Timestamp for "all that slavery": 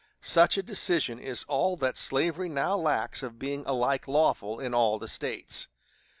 1.43-2.49